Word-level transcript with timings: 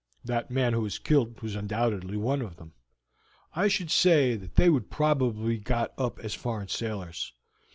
That 0.25 0.49
man 0.49 0.73
who 0.73 0.81
was 0.81 0.97
killed 0.97 1.39
was 1.43 1.53
undoubtedly 1.53 2.17
one 2.17 2.41
of 2.41 2.55
them. 2.55 2.73
I 3.53 3.67
should 3.67 3.91
say 3.91 4.35
that 4.35 4.55
they 4.55 4.67
would 4.67 4.89
probably 4.89 5.57
be 5.57 5.63
got 5.63 5.93
up 5.95 6.17
as 6.21 6.33
foreign 6.33 6.69
sailors." 6.69 7.31